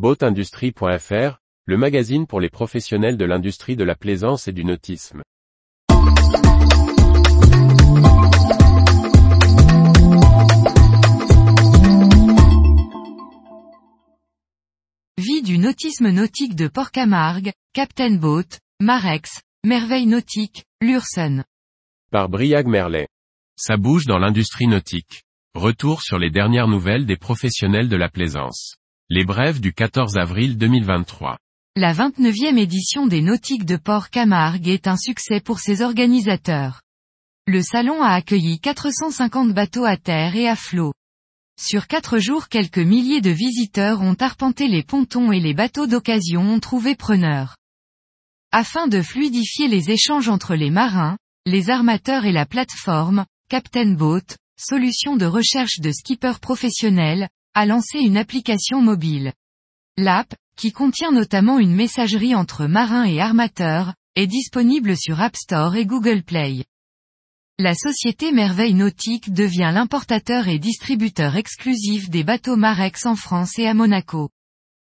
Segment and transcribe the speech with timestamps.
[0.00, 5.20] Boatindustrie.fr, le magazine pour les professionnels de l'industrie de la plaisance et du nautisme.
[15.18, 21.44] Vie du nautisme nautique de Port-Camargue, Captain Boat, Marex, Merveille nautique, Lursen.
[22.10, 23.06] Par Briag Merlet.
[23.54, 25.24] Ça bouge dans l'industrie nautique.
[25.54, 28.79] Retour sur les dernières nouvelles des professionnels de la plaisance.
[29.12, 31.36] Les brèves du 14 avril 2023.
[31.74, 36.80] La 29e édition des Nautiques de Port-Camargue est un succès pour ses organisateurs.
[37.48, 40.92] Le salon a accueilli 450 bateaux à terre et à flot.
[41.60, 46.42] Sur quatre jours quelques milliers de visiteurs ont arpenté les pontons et les bateaux d'occasion
[46.42, 47.56] ont trouvé preneurs.
[48.52, 54.36] Afin de fluidifier les échanges entre les marins, les armateurs et la plateforme, Captain Boat,
[54.56, 59.32] solution de recherche de skippers professionnels, a lancé une application mobile.
[59.96, 65.74] L'app, qui contient notamment une messagerie entre marins et armateurs, est disponible sur App Store
[65.76, 66.64] et Google Play.
[67.58, 73.66] La société Merveille Nautique devient l'importateur et distributeur exclusif des bateaux Marex en France et
[73.66, 74.30] à Monaco.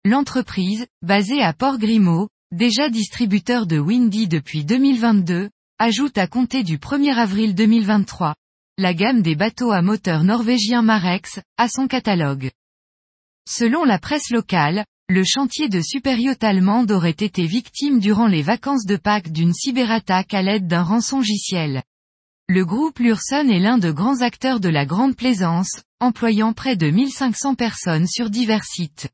[0.05, 7.15] L'entreprise, basée à Port-Grimaud, déjà distributeur de Windy depuis 2022, ajoute à compter du 1er
[7.15, 8.35] avril 2023,
[8.77, 12.51] la gamme des bateaux à moteur norvégien Marex, à son catalogue.
[13.51, 18.85] Selon la presse locale, le chantier de superyacht allemande aurait été victime durant les vacances
[18.85, 21.81] de Pâques d'une cyberattaque à l'aide d'un rançongiciel.
[22.47, 26.91] Le groupe Lursen est l'un de grands acteurs de la grande plaisance, employant près de
[26.91, 29.09] 1500 personnes sur divers sites.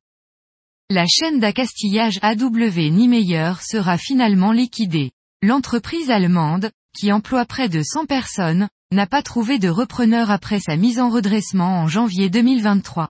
[0.90, 5.12] La chaîne d'accastillage AW Niemeyer sera finalement liquidée.
[5.44, 10.76] L'entreprise allemande, qui emploie près de 100 personnes, n'a pas trouvé de repreneur après sa
[10.76, 13.10] mise en redressement en janvier 2023.